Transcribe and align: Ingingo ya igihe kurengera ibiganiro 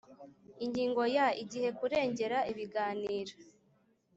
Ingingo 0.65 1.01
ya 1.15 1.27
igihe 1.43 1.69
kurengera 1.79 2.37
ibiganiro 2.51 3.33